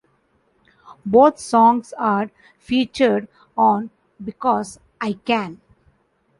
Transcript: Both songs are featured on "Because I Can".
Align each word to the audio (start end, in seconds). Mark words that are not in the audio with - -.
Both 1.05 1.37
songs 1.37 1.93
are 1.95 2.31
featured 2.57 3.27
on 3.55 3.91
"Because 4.25 4.79
I 4.99 5.13
Can". 5.13 5.61